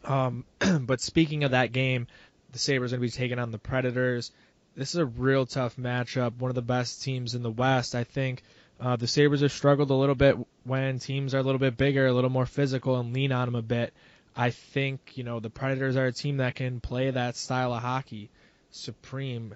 [0.04, 0.46] Um,
[0.82, 2.08] but speaking of that game,
[2.52, 4.32] the Sabres are going to be taking on the Predators.
[4.76, 6.38] This is a real tough matchup.
[6.38, 7.96] One of the best teams in the West.
[7.96, 8.43] I think
[8.80, 12.06] uh, the Sabres have struggled a little bit when teams are a little bit bigger,
[12.06, 13.93] a little more physical, and lean on them a bit.
[14.36, 17.82] I think, you know, the Predators are a team that can play that style of
[17.82, 18.32] hockey.
[18.72, 19.54] Supreme,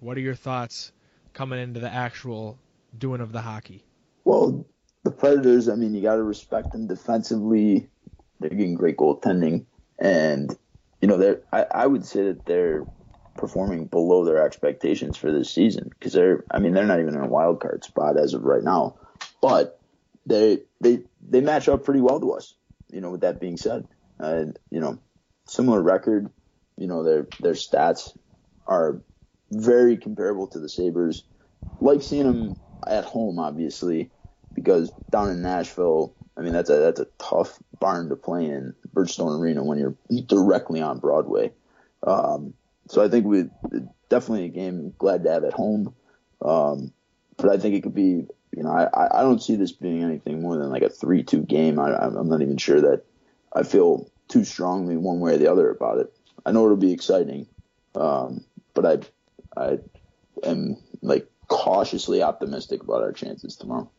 [0.00, 0.92] what are your thoughts
[1.32, 2.58] coming into the actual
[2.96, 3.84] doing of the hockey?
[4.24, 4.66] Well,
[5.02, 7.88] the Predators, I mean, you got to respect them defensively.
[8.40, 9.64] They're getting great goaltending,
[9.98, 10.54] and
[11.00, 11.40] you know, they're.
[11.52, 12.84] I, I would say that they're
[13.36, 16.44] performing below their expectations for this season because they're.
[16.50, 18.96] I mean, they're not even in a wild card spot as of right now,
[19.40, 19.80] but
[20.26, 22.54] they they they match up pretty well to us.
[22.96, 23.86] You know, with that being said,
[24.18, 24.98] uh, you know,
[25.46, 26.30] similar record.
[26.78, 28.16] You know, their their stats
[28.66, 29.02] are
[29.50, 31.24] very comparable to the Sabres.
[31.82, 32.56] Like seeing them
[32.86, 34.10] at home, obviously,
[34.54, 38.74] because down in Nashville, I mean that's a that's a tough barn to play in,
[38.94, 41.52] Bridgestone Arena, when you're directly on Broadway.
[42.02, 42.54] Um,
[42.88, 43.44] so I think we
[44.08, 45.94] definitely a game glad to have at home.
[46.40, 46.94] Um,
[47.36, 48.24] but I think it could be,
[48.56, 51.78] you know, I, I don't see this being anything more than like a three-two game.
[51.78, 53.04] I, I'm not even sure that
[53.52, 56.12] I feel too strongly one way or the other about it.
[56.44, 57.46] I know it'll be exciting,
[57.94, 59.06] um, but
[59.56, 59.78] I I
[60.42, 63.90] am like cautiously optimistic about our chances tomorrow.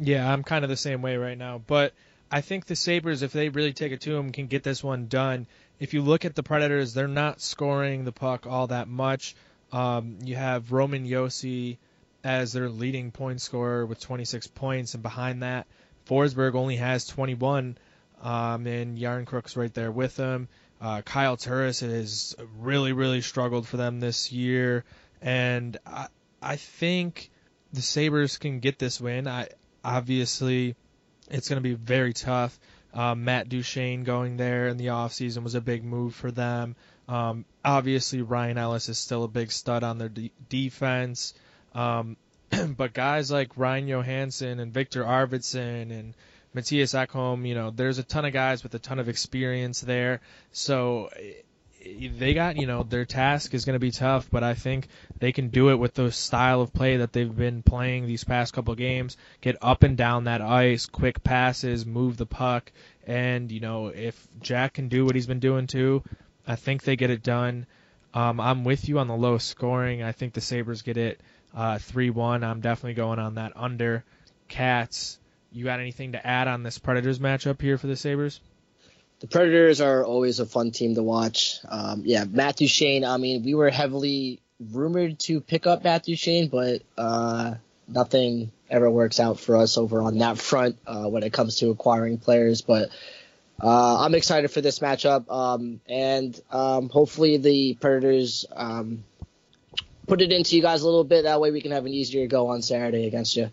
[0.00, 1.92] Yeah, I'm kind of the same way right now, but
[2.30, 5.06] I think the Sabres, if they really take it to them, can get this one
[5.06, 5.46] done.
[5.80, 9.34] If you look at the Predators, they're not scoring the puck all that much.
[9.72, 11.78] Um, you have Roman Josi
[12.24, 15.66] as their leading point scorer with 26 points, and behind that,
[16.06, 17.78] Forsberg only has 21,
[18.22, 20.48] um, and Järnkrok's right there with him.
[20.80, 24.84] Uh, Kyle Turris has really, really struggled for them this year,
[25.22, 26.08] and I,
[26.42, 27.30] I think
[27.72, 29.28] the Sabres can get this win.
[29.28, 29.48] I
[29.84, 30.76] obviously
[31.30, 32.58] it's going to be very tough.
[32.92, 36.76] Um, Matt Duchene going there in the offseason was a big move for them.
[37.08, 41.34] Um, obviously, Ryan Ellis is still a big stud on their de- defense.
[41.74, 42.16] Um,
[42.76, 46.14] but guys like Ryan Johansen and Victor Arvidsson and
[46.54, 50.20] Mattias Ekholm, you know, there's a ton of guys with a ton of experience there.
[50.52, 51.10] So
[51.84, 55.32] they got, you know, their task is going to be tough, but I think they
[55.32, 58.74] can do it with the style of play that they've been playing these past couple
[58.74, 59.16] games.
[59.40, 62.72] Get up and down that ice, quick passes, move the puck,
[63.06, 66.02] and you know, if Jack can do what he's been doing too,
[66.46, 67.66] I think they get it done.
[68.14, 70.02] Um, I'm with you on the low scoring.
[70.02, 71.20] I think the Sabres get it
[71.54, 72.44] uh, 3-1.
[72.44, 74.04] I'm definitely going on that under.
[74.48, 75.18] Cats,
[75.52, 78.40] you got anything to add on this Predators matchup here for the Sabres?
[79.24, 81.58] the Predators are always a fun team to watch.
[81.66, 83.06] Um, yeah, Matt Duchene.
[83.06, 87.54] I mean, we were heavily rumored to pick up Matt Duchene, but uh,
[87.88, 91.70] nothing ever works out for us over on that front uh, when it comes to
[91.70, 92.60] acquiring players.
[92.60, 92.90] But
[93.62, 99.04] uh, I'm excited for this matchup, um, and um, hopefully the Predators um,
[100.06, 101.22] put it into you guys a little bit.
[101.22, 103.50] That way we can have an easier go on Saturday against you.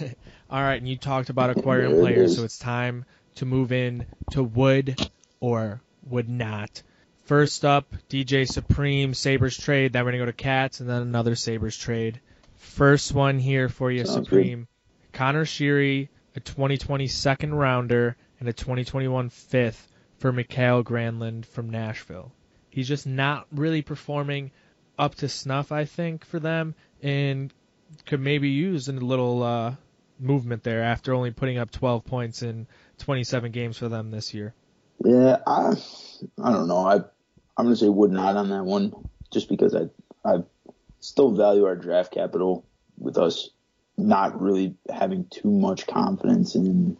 [0.50, 3.04] All right, and you talked about acquiring players, so it's time
[3.36, 6.82] to move in to would or would not.
[7.24, 9.92] First up, DJ Supreme, Sabres trade.
[9.92, 12.20] Then we're going to go to Cats and then another Sabres trade.
[12.56, 14.60] First one here for you, Sounds Supreme.
[14.60, 15.18] Good.
[15.18, 22.32] Conor Sheary, a 2020 second rounder, and a 2021 fifth for Mikael Granlund from Nashville.
[22.68, 24.50] He's just not really performing
[24.98, 27.52] up to snuff, I think, for them, and
[28.06, 29.74] could maybe use a little uh,
[30.18, 32.66] movement there after only putting up 12 points in
[32.98, 34.54] 27 games for them this year.
[35.04, 35.74] Yeah, I
[36.42, 36.78] I don't know.
[36.78, 36.94] I
[37.56, 38.92] I'm gonna say would not on that one,
[39.32, 39.88] just because I
[40.24, 40.38] I
[41.00, 42.64] still value our draft capital
[42.98, 43.50] with us
[43.96, 46.96] not really having too much confidence in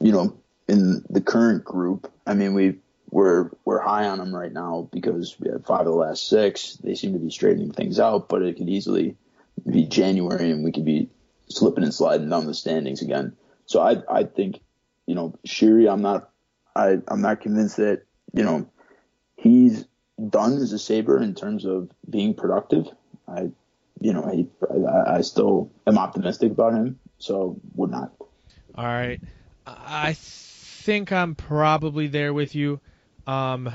[0.00, 0.36] you know
[0.68, 2.12] in the current group.
[2.26, 2.78] I mean we
[3.10, 6.74] we're we're high on them right now because we had five of the last six.
[6.74, 9.16] They seem to be straightening things out, but it could easily
[9.68, 11.10] be January and we could be
[11.48, 13.36] slipping and sliding down the standings again.
[13.66, 14.60] So I I think
[15.08, 16.30] you know, Sheary, I'm not,
[16.76, 18.02] I, I'm not convinced that,
[18.34, 18.70] you know,
[19.36, 19.86] he's
[20.28, 22.88] done as a Sabre in terms of being productive.
[23.26, 23.48] I,
[24.00, 28.12] you know, I, I still am optimistic about him, so would not.
[28.74, 29.18] All right.
[29.66, 32.80] I think I'm probably there with you.
[33.28, 33.70] Um,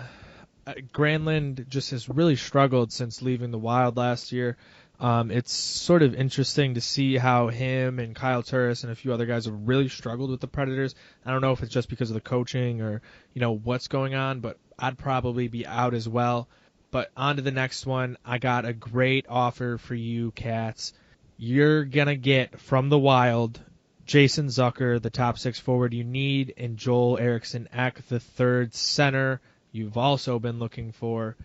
[0.66, 4.58] Granlund just has really struggled since leaving the Wild last year.
[5.00, 9.14] Um, it's sort of interesting to see how him and Kyle Turris and a few
[9.14, 10.96] other guys have really struggled with the Predators.
[11.24, 14.16] I don't know if it's just because of the coaching or you know what's going
[14.16, 16.50] on, but I'd probably be out as well.
[16.90, 18.18] But on to the next one.
[18.26, 20.94] I got a great offer for you, Cats.
[21.38, 23.60] You're gonna get from the Wild
[24.06, 29.40] Jason Zucker, the top six forward you need, and Joel Eriksson Ek, the third center
[29.72, 31.36] you've also been looking for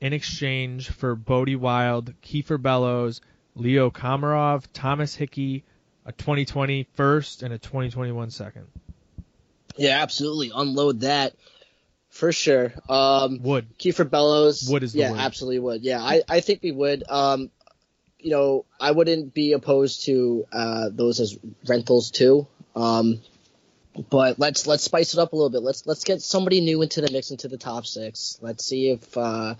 [0.00, 3.20] in exchange for Bode Wilde, Kiefer Bellows,
[3.54, 5.64] Leo Komarov, Thomas Hickey,
[6.04, 8.66] a 2020 first and a 2021 second.
[9.76, 10.52] Yeah, absolutely.
[10.54, 11.34] Unload that.
[12.10, 12.72] for sure.
[12.88, 13.76] Um, Would.
[13.78, 14.68] Kiefer Bellows.
[14.70, 15.20] Would is yeah, word.
[15.20, 15.82] absolutely would.
[15.82, 17.02] Yeah, I, I think we would.
[17.08, 17.50] Um,
[18.24, 22.46] you know, I wouldn't be opposed to uh, those as rentals too.
[22.74, 23.20] Um,
[24.10, 25.62] but let's let's spice it up a little bit.
[25.62, 28.38] Let's let's get somebody new into the mix into the top six.
[28.40, 29.56] Let's see if uh,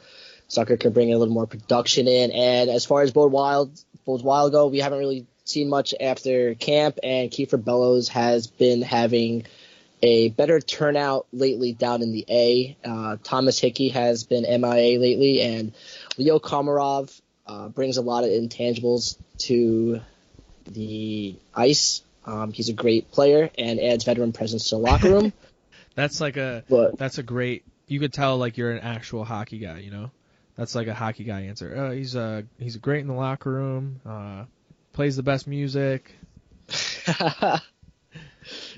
[0.48, 2.33] can bring a little more production in.
[2.33, 6.55] And as far as Bode Wilde, Bode Wilde go, we haven't really seen much after
[6.55, 6.98] camp.
[7.03, 9.44] And Kiefer Bellows has been having
[10.03, 12.77] a better turnout lately down in the A.
[12.83, 15.74] Uh, Thomas Hickey has been MIA lately, and
[16.16, 20.00] Leo Komarov uh, brings a lot of intangibles to
[20.66, 22.02] the ice.
[22.24, 25.33] Um, he's a great player and adds veteran presence to the locker room.
[25.94, 27.64] That's like a But that's a great.
[27.87, 29.78] You could tell like you're an actual hockey guy.
[29.78, 30.11] You know,
[30.57, 31.72] that's like a hockey guy answer.
[31.72, 34.00] Uh, he's uh he's great in the locker room.
[34.04, 34.46] Uh,
[34.92, 36.11] plays the best music.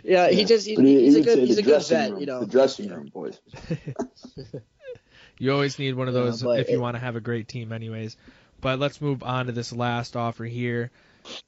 [0.04, 2.40] yeah, he just he, he, he's a good he's a good vet, room, you know.
[2.40, 3.40] the dressing room, boys.
[5.38, 7.72] You always need one of those but if you want to have a great team,
[7.72, 8.16] anyways.
[8.60, 10.90] But let's move on to this last offer here.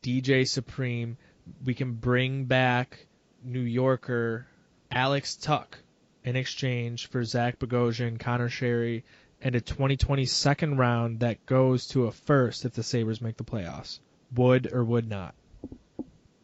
[0.02, 1.16] DJ Supreme.
[1.64, 3.06] We can bring back
[3.42, 4.46] New Yorker
[4.90, 5.76] Alex Tuch
[6.24, 9.04] in exchange for Zach Bogosian, Conor Sheary,
[9.40, 13.44] and a 2020 second round that goes to a first if the Sabres make the
[13.44, 14.00] playoffs.
[14.34, 15.34] Would or would not.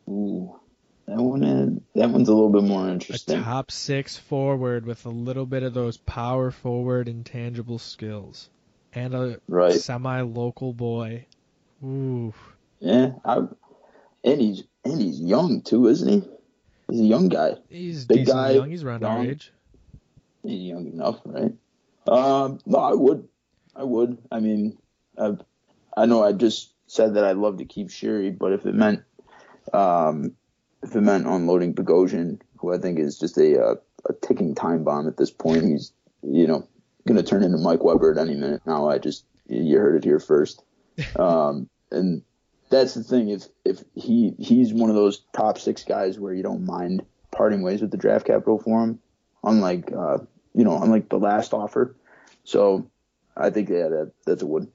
[0.08, 0.58] Ooh,
[1.06, 3.40] that one, that one's a little bit more interesting.
[3.40, 8.48] A top six forward with a little bit of those power forward intangible skills.
[8.94, 9.72] And a Right.
[9.72, 11.26] semi local boy.
[11.84, 12.32] Ooh.
[12.80, 13.38] Yeah, I,
[14.24, 16.28] and he's and he's young too, isn't he?
[16.90, 17.56] He's a young guy.
[17.68, 18.70] He's Big guy, young.
[18.70, 19.52] He's around our age.
[20.42, 21.52] He's young enough, right?
[22.06, 23.28] Um, no, I would,
[23.74, 24.18] I would.
[24.30, 24.78] I mean,
[25.18, 25.36] I,
[25.96, 29.02] I know I just said that I'd love to keep Sheary, but if it meant,
[29.72, 30.32] um,
[30.82, 33.74] if it meant unloading Bogosian, who I think is just a uh,
[34.08, 36.68] a ticking time bomb at this point, he's you know
[37.06, 38.62] going to turn into Mike Weber at any minute.
[38.66, 40.62] Now I just you heard it here first,
[41.18, 42.22] um, and
[42.70, 43.28] that's the thing.
[43.28, 47.62] If if he he's one of those top six guys where you don't mind parting
[47.62, 48.98] ways with the draft capital for him,
[49.42, 50.18] unlike uh,
[50.54, 51.96] you know unlike the last offer.
[52.44, 52.90] So
[53.36, 54.70] I think yeah that that's a would.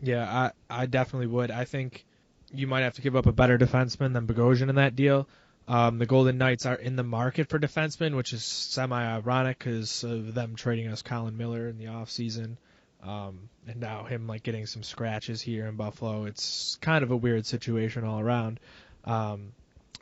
[0.00, 0.24] Yeah,
[0.70, 1.50] I I definitely would.
[1.50, 2.04] I think
[2.52, 5.28] you might have to give up a better defenseman than Bogosian in that deal.
[5.68, 10.32] Um, the Golden Knights are in the market for defensemen, which is semi-ironic because of
[10.32, 12.56] them trading us Colin Miller in the offseason.
[13.02, 16.24] Um, and now him like getting some scratches here in Buffalo.
[16.24, 18.60] It's kind of a weird situation all around.
[19.04, 19.52] Um,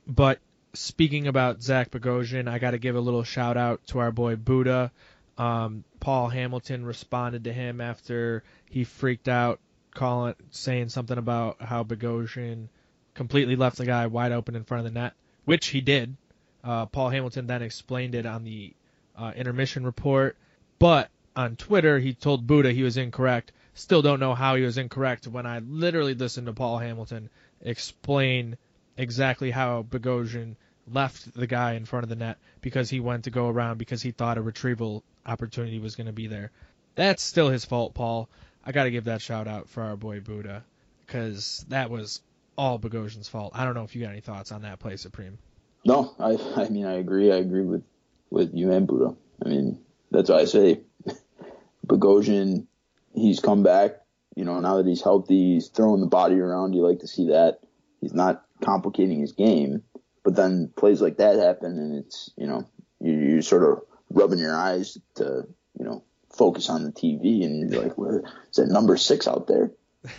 [0.07, 0.38] but
[0.72, 4.37] speaking about Zach Bogosian, I got to give a little shout out to our boy
[4.37, 4.92] Buddha.
[5.37, 9.59] Um, Paul Hamilton responded to him after he freaked out,
[9.94, 12.68] calling, saying something about how Bogosian
[13.14, 15.14] completely left the guy wide open in front of the net,
[15.46, 16.14] which he did.
[16.62, 18.74] Uh, Paul Hamilton then explained it on the
[19.16, 20.37] uh, intermission report,
[20.78, 23.52] but on Twitter he told Buddha he was incorrect.
[23.72, 27.30] Still don't know how he was incorrect when I literally listened to Paul Hamilton
[27.62, 28.56] explain
[28.96, 30.56] exactly how Bogosian
[30.90, 34.02] left the guy in front of the net because he went to go around because
[34.02, 36.50] he thought a retrieval opportunity was going to be there.
[36.94, 38.28] That's still his fault, Paul.
[38.64, 40.64] I got to give that shout out for our boy Buddha
[41.06, 42.20] because that was
[42.59, 43.53] all Bogosian's fault.
[43.55, 45.38] I don't know if you got any thoughts on that play, Supreme.
[45.85, 47.33] No, I I mean I agree.
[47.33, 47.85] I agree with
[48.31, 49.14] with you and Buddha.
[49.45, 50.81] I mean that's why I say
[51.87, 52.66] Bogosian.
[53.14, 54.03] He's come back.
[54.35, 56.75] You know now that he's healthy, he's throwing the body around.
[56.75, 57.61] You like to see that.
[58.01, 59.83] He's not complicating his game.
[60.23, 62.66] But then plays like that happen, and it's you know
[63.01, 65.47] you, you're sort of rubbing your eyes to
[65.79, 66.03] you know
[66.37, 69.71] focus on the TV, and you're like, where is that number six out there?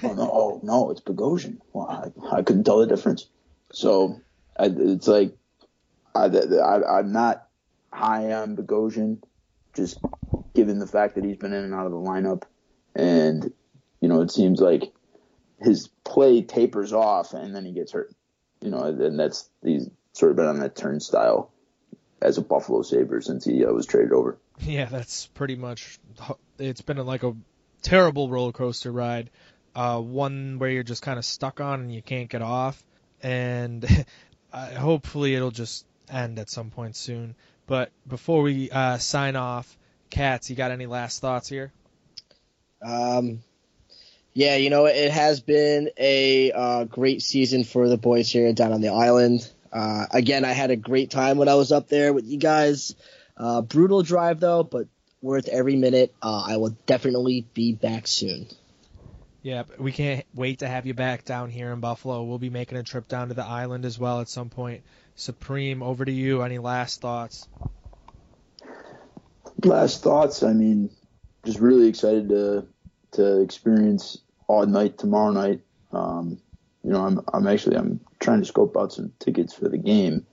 [0.03, 1.57] Oh no, oh no, it's Bogosian.
[1.73, 3.27] Well, I, I couldn't tell the difference.
[3.71, 4.21] So
[4.57, 5.35] I, it's like
[6.15, 7.47] I, I, I'm not
[7.91, 9.21] high on Bogosian,
[9.73, 9.99] just
[10.53, 12.43] given the fact that he's been in and out of the lineup,
[12.95, 13.51] and
[14.01, 14.93] you know it seems like
[15.59, 18.13] his play tapers off and then he gets hurt.
[18.61, 21.51] You know, and that's he's sort of been on that turnstile
[22.21, 24.37] as a Buffalo Sabre since he uh, was traded over.
[24.59, 25.99] Yeah, that's pretty much.
[26.57, 27.35] It's been like a
[27.83, 29.29] terrible roller coaster ride.
[29.77, 32.83] Uh, one where you're just kind of stuck on and you can't get off,
[33.21, 33.85] and
[34.51, 37.35] hopefully it'll just end at some point soon.
[37.67, 39.77] But before we uh, sign off,
[40.09, 41.71] Cats, you got any last thoughts here?
[42.81, 43.43] Um,
[44.33, 48.73] yeah, you know, it has been a uh, great season for the boys here down
[48.73, 49.47] on the island.
[49.71, 52.95] Uh, again, I had a great time when I was up there with you guys.
[53.37, 54.87] Uh, brutal drive though, but
[55.21, 56.15] worth every minute.
[56.19, 58.47] Uh, I will definitely be back soon.
[59.47, 62.21] Yeah, we can't wait to have you back down here in Buffalo.
[62.23, 64.81] We'll be making a trip down to the island as well at some point.
[65.15, 66.41] Supreme, over to you.
[66.41, 67.47] Any last thoughts?
[69.63, 70.43] last thoughts.
[70.43, 70.89] I mean,
[71.45, 72.67] just really excited to
[73.11, 74.17] to experience
[74.49, 75.61] Aud night tomorrow night.
[75.93, 76.41] Um,
[76.83, 80.25] you know, I'm I'm actually I'm trying to scope out some tickets for the game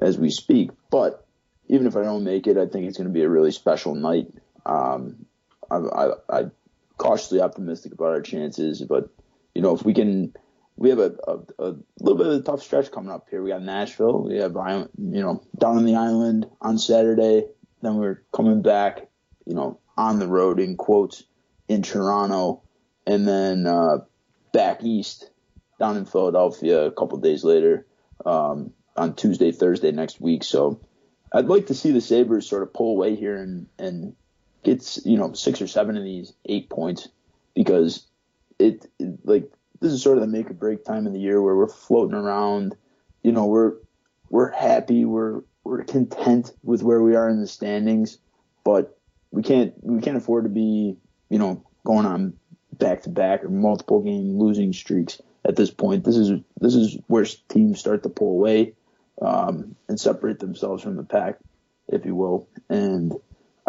[0.00, 0.70] as we speak.
[0.92, 1.26] But
[1.66, 3.96] even if I don't make it, I think it's going to be a really special
[3.96, 4.28] night.
[4.64, 5.26] Um,
[5.72, 6.52] I, I, I'm
[7.00, 9.08] cautiously optimistic about our chances, but
[9.54, 10.34] you know, if we can,
[10.76, 13.42] we have a, a, a little bit of a tough stretch coming up here.
[13.42, 17.46] We got Nashville, we have you know down on the island on Saturday,
[17.80, 19.08] then we're coming back,
[19.46, 21.24] you know, on the road in quotes
[21.68, 22.62] in Toronto,
[23.06, 23.98] and then uh,
[24.52, 25.30] back east
[25.78, 27.86] down in Philadelphia a couple days later
[28.26, 30.44] um, on Tuesday, Thursday next week.
[30.44, 30.82] So
[31.32, 34.14] I'd like to see the Sabres sort of pull away here and and
[34.62, 37.08] get you know six or seven of these eight points
[37.54, 38.06] because
[38.58, 39.50] it, it like
[39.80, 42.14] this is sort of the make or break time of the year where we're floating
[42.16, 42.76] around.
[43.22, 43.74] You know, we're
[44.28, 48.18] we're happy, we're we're content with where we are in the standings,
[48.64, 48.98] but
[49.30, 50.96] we can't we can't afford to be
[51.28, 52.34] you know going on
[52.72, 56.04] back to back or multiple game losing streaks at this point.
[56.04, 58.74] This is this is where teams start to pull away
[59.20, 61.38] um, and separate themselves from the pack,
[61.88, 62.48] if you will.
[62.68, 63.14] And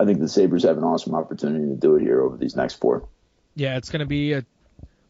[0.02, 2.76] I think the Sabres have an awesome opportunity to do it here over these next
[2.76, 3.08] four.
[3.54, 4.44] Yeah, it's going to be a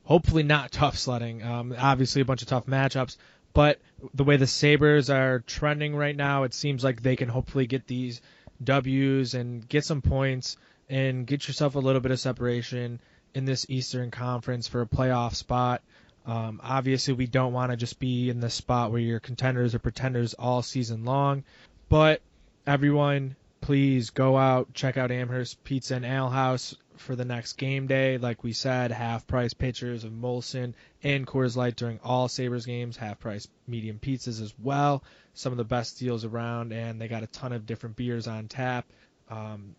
[0.03, 1.41] hopefully not tough sledding.
[1.41, 3.15] Um, obviously, a bunch of tough matchups,
[3.53, 3.79] but
[4.13, 7.87] the way the Sabres are trending right now, it seems like they can hopefully get
[7.87, 8.19] these
[8.61, 10.57] W's and get some points
[10.89, 12.99] and get yourself a little bit of separation
[13.33, 15.81] in this Eastern Conference for a playoff spot.
[16.25, 19.79] Um, obviously, we don't want to just be in the spot where you're contenders or
[19.79, 21.45] pretenders all season long,
[21.87, 22.21] but
[22.67, 27.87] everyone, please go out, check out Amherst Pizza and Ale House for the next game
[27.87, 28.17] day.
[28.17, 32.97] Like we said, half price pitchers of Molson and Coors Light during all Sabres games,
[32.97, 35.03] half price medium pizzas as well.
[35.33, 38.47] Some of the best deals around, and they got a ton of different beers on
[38.47, 38.85] tap.
[39.29, 39.75] Um,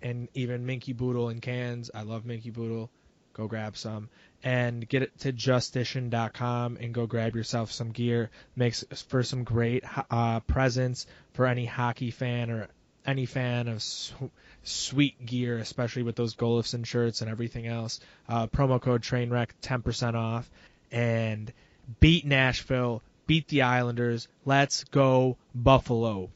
[0.00, 1.90] and even Minky Boodle in cans.
[1.94, 2.90] I love Minky Boodle.
[3.32, 4.10] Go grab some
[4.44, 8.30] and get it to justition.com and go grab yourself some gear.
[8.54, 12.68] Makes for some great uh, presents for any hockey fan or
[13.06, 14.30] any fan of su-
[14.62, 18.00] sweet gear, especially with those Golifson shirts and everything else.
[18.28, 20.50] Uh, promo code Trainwreck, 10% off.
[20.90, 21.52] And
[22.00, 24.28] beat Nashville, beat the Islanders.
[24.44, 26.30] Let's go Buffalo.